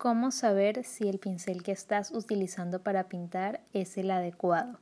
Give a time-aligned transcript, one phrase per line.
[0.00, 4.78] ¿Cómo saber si el pincel que estás utilizando para pintar es el adecuado?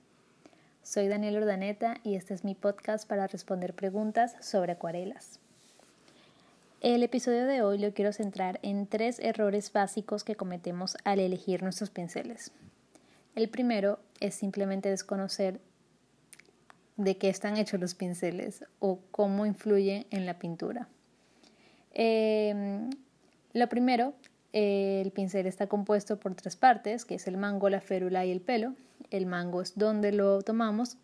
[0.85, 5.41] Soy Daniel Ordaneta y este es mi podcast para responder preguntas sobre acuarelas.
[6.83, 11.65] El episodio de hoy lo quiero centrar en tres errores básicos que cometemos al elegir
[11.65, 12.53] nuestros pinceles.
[13.35, 15.61] El primero es simplemente desconocer
[16.97, 20.87] de qué están hechos los pinceles o cómo influyen en la pintura.
[21.93, 22.91] Em,
[23.53, 24.15] lo primero
[24.53, 28.41] el pincel está compuesto por tres partes, que es el mango, la férula y el
[28.41, 28.75] pelo.
[29.11, 30.97] El mango es donde lo tomamos,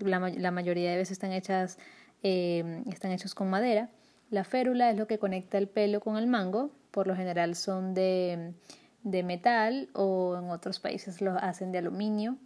[0.00, 1.78] la, mayoría de veces están, hechas,
[2.22, 3.90] eh, están hechos con madera.
[4.30, 7.94] La férula es lo que conecta el pelo con el mango, por lo general son
[7.94, 8.52] de,
[9.04, 12.36] metal o en otros países lo hacen de aluminio.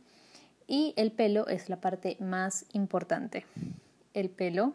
[0.67, 3.45] Y el pelo es la parte más importante.
[4.15, 4.73] El pelo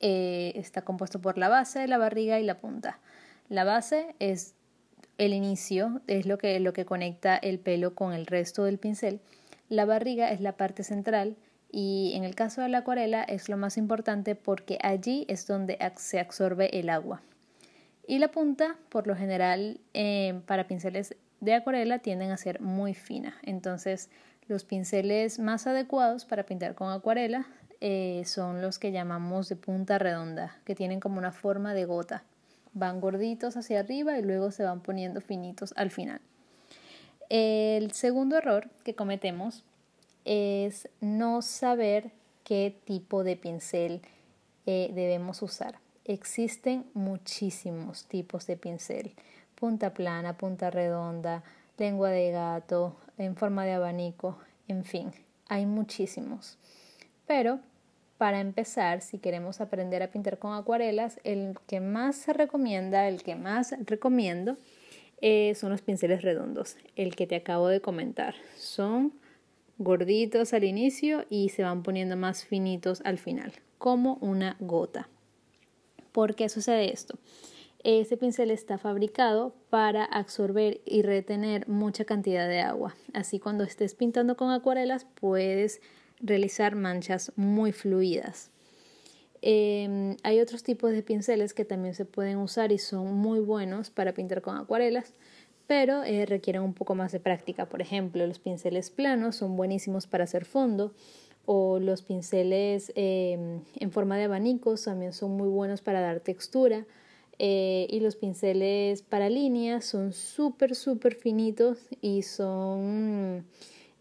[0.00, 2.98] eh, está compuesto por la base, la barriga y la punta.
[3.48, 4.54] La base es
[5.18, 9.20] el inicio, es lo que, lo que conecta el pelo con el resto del pincel.
[9.68, 11.36] La barriga es la parte central
[11.70, 15.78] y en el caso de la acuarela es lo más importante porque allí es donde
[15.96, 17.22] se absorbe el agua.
[18.06, 22.94] Y la punta, por lo general, eh, para pinceles de acuarela tienden a ser muy
[22.94, 23.36] fina.
[23.42, 24.10] Entonces,
[24.48, 27.46] los pinceles más adecuados para pintar con acuarela
[27.80, 32.24] eh, son los que llamamos de punta redonda, que tienen como una forma de gota
[32.76, 36.20] van gorditos hacia arriba y luego se van poniendo finitos al final.
[37.28, 39.64] El segundo error que cometemos
[40.24, 42.12] es no saber
[42.44, 44.02] qué tipo de pincel
[44.66, 45.78] eh, debemos usar.
[46.04, 49.14] Existen muchísimos tipos de pincel.
[49.54, 51.42] Punta plana, punta redonda,
[51.78, 55.12] lengua de gato, en forma de abanico, en fin,
[55.48, 56.58] hay muchísimos.
[57.26, 57.58] Pero
[58.18, 63.22] para empezar, si queremos aprender a pintar con acuarelas, el que más se recomienda, el
[63.22, 64.56] que más recomiendo,
[65.20, 68.34] eh, son los pinceles redondos, el que te acabo de comentar.
[68.56, 69.12] Son
[69.78, 75.08] gorditos al inicio y se van poniendo más finitos al final, como una gota.
[76.12, 77.18] ¿Por qué sucede esto?
[77.84, 82.96] Este pincel está fabricado para absorber y retener mucha cantidad de agua.
[83.12, 85.80] Así cuando estés pintando con acuarelas puedes
[86.20, 88.50] realizar manchas muy fluidas.
[89.42, 93.90] Em, hay otros tipos de pinceles que también se pueden usar y son muy buenos
[93.90, 95.14] para pintar con acuarelas,
[95.66, 97.66] pero eh, requieren un poco más de práctica.
[97.66, 100.94] Por ejemplo, los pinceles planos son buenísimos para hacer fondo
[101.44, 106.86] o los pinceles em, en forma de abanicos también son muy buenos para dar textura.
[107.38, 113.44] Eh, y los pinceles para líneas son súper, súper finitos y son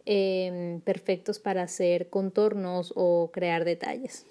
[0.07, 4.27] Em, perfectos para hacer contornos o crear detalles.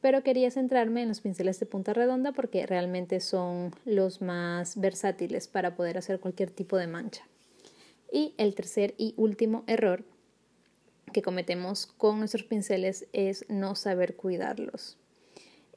[0.00, 5.48] Pero quería centrarme en los pinceles de punta redonda porque realmente son los más versátiles
[5.48, 7.26] para poder hacer cualquier tipo de mancha.
[8.12, 10.04] Y el tercer y último error
[11.12, 14.96] que cometemos con nuestros pinceles es no saber cuidarlos.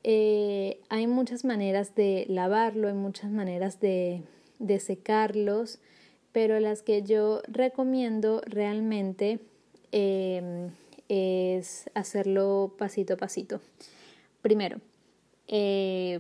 [0.03, 4.21] Eh, hay muchas maneras de lavarlo, hay muchas maneras de,
[4.59, 5.79] de secarlos
[6.33, 9.39] pero las que yo recomiendo realmente
[9.91, 10.71] em,
[11.07, 13.61] es hacerlo pasito a pasito.
[14.41, 14.81] Primero,
[15.47, 16.19] eh,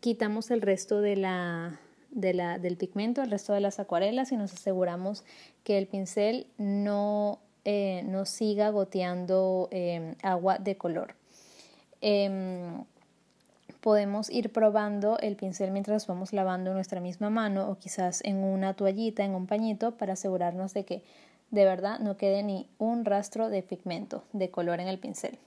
[0.00, 1.80] quitamos el resto de la,
[2.10, 5.24] del pigmento, el resto de las acuarelas y nos aseguramos
[5.64, 11.14] que el pincel no, eh, no siga goteando em, agua de color.
[13.84, 18.42] Em, podemos ir probando el pincel mientras vamos lavando nuestra misma mano o quizás en
[18.42, 21.02] una toallita, en un pañito, para asegurarnos de que
[21.50, 25.38] de verdad no quede ni un rastro de pigmento, de color en el pincel.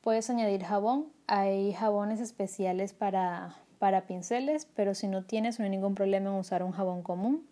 [0.00, 5.70] Puedes añadir jabón, hay jabones especiales para, para pinceles, pero si no tienes no hay
[5.70, 7.46] ningún problema en usar un jabón común.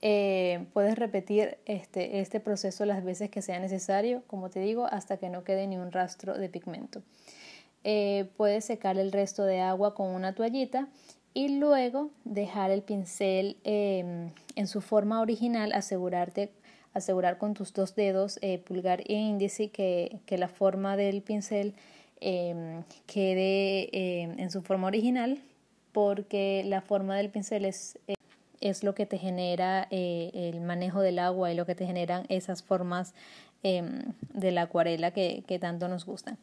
[0.00, 5.18] Eh, puedes repetir este, este proceso las veces que sea necesario, como te digo, hasta
[5.18, 7.02] que no quede ni un rastro de pigmento.
[7.84, 10.88] Eh, puedes secar el resto de agua con una toallita
[11.34, 16.52] y luego dejar el pincel em, en su forma original, asegurarte,
[16.94, 21.74] asegurar con tus dos dedos, eh, pulgar e índice, que, que, la forma del pincel
[22.20, 25.40] em, quede em, en su forma original,
[25.90, 28.14] porque la forma del pincel es, eh,
[28.60, 32.62] es lo que te genera el manejo del agua y lo que te generan esas
[32.62, 33.12] formas
[33.62, 36.38] de la acuarela que, que tanto nos gustan.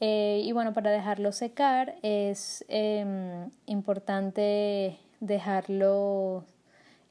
[0.00, 6.44] Eh, y bueno, para dejarlo secar es em, importante dejarlo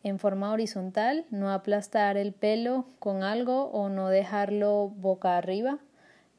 [0.03, 5.77] en forma horizontal, no aplastar el pelo con algo o no dejarlo boca arriba,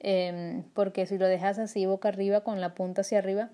[0.01, 3.51] em, porque si lo dejas así boca arriba con la punta hacia arriba,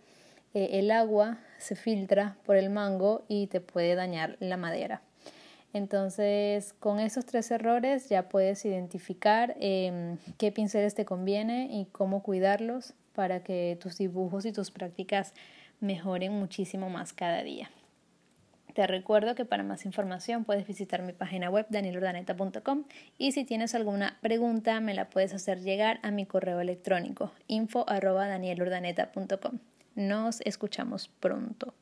[0.55, 5.03] eh, el agua se filtra por el mango y te puede dañar la madera.
[5.77, 12.23] Entonces, con esos tres errores ya puedes identificar em, qué pinceles te conviene y cómo
[12.23, 15.35] cuidarlos para que tus dibujos y tus prácticas
[15.81, 17.71] mejoren muchísimo más cada día.
[18.73, 22.85] Te recuerdo que para más información puedes visitar mi página web danielordaneta.com
[23.19, 27.85] y si tienes alguna pregunta me la puedes hacer llegar a mi correo electrónico info
[29.95, 31.75] Nos escuchamos pronto.